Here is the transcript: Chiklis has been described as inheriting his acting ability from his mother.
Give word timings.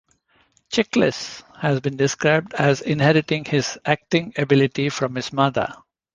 Chiklis 0.71 1.43
has 1.59 1.79
been 1.79 1.95
described 1.95 2.55
as 2.55 2.81
inheriting 2.81 3.45
his 3.45 3.77
acting 3.85 4.33
ability 4.35 4.89
from 4.89 5.13
his 5.13 5.31
mother. 5.31 5.75